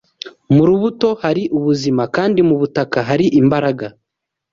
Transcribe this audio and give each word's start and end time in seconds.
Mu 0.53 0.63
rubuto 0.69 1.09
hari 1.23 1.43
ubuzima, 1.57 2.03
kandi 2.15 2.39
mu 2.47 2.55
butaka 2.61 2.99
hari 3.09 3.25
imbaraga 3.41 3.85